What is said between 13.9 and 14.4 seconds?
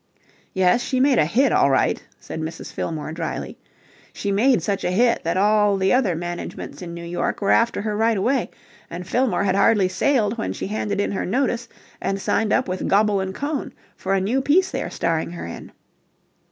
for a